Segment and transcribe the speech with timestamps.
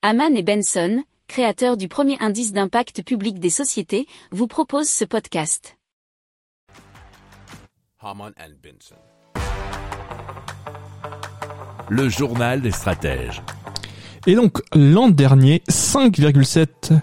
[0.00, 5.76] Haman et Benson, créateurs du premier indice d'impact public des sociétés, vous proposent ce podcast.
[8.00, 8.94] Haman and Benson.
[11.88, 13.42] Le journal des stratèges.
[14.28, 17.00] Et donc, l'an dernier, 5,7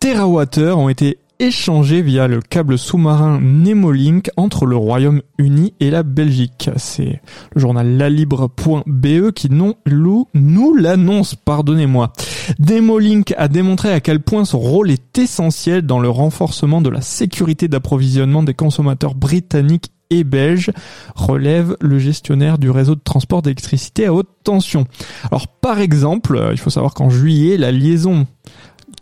[0.00, 6.70] TWh ont été échangés via le câble sous-marin Nemolink entre le Royaume-Uni et la Belgique.
[6.76, 7.20] C'est
[7.54, 12.12] le journal lalibre.be qui nous l'annonce, pardonnez-moi.
[12.58, 17.00] Nemolink a démontré à quel point son rôle est essentiel dans le renforcement de la
[17.00, 20.70] sécurité d'approvisionnement des consommateurs britanniques et belges,
[21.14, 24.86] relève le gestionnaire du réseau de transport d'électricité à haute tension.
[25.30, 28.26] Alors par exemple, il faut savoir qu'en juillet, la liaison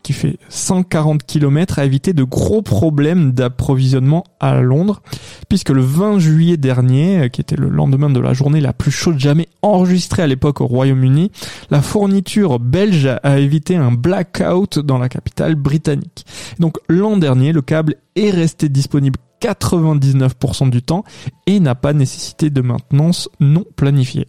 [0.02, 5.02] qui fait 140 km a évité de gros problèmes d'approvisionnement à Londres,
[5.48, 9.18] puisque le 20 juillet dernier, qui était le lendemain de la journée la plus chaude
[9.18, 11.30] jamais enregistrée à l'époque au Royaume-Uni,
[11.70, 16.26] la fourniture belge a évité un blackout dans la capitale britannique.
[16.58, 21.04] Donc l'an dernier, le câble est resté disponible 99% du temps
[21.46, 24.28] et n'a pas nécessité de maintenance non planifiée.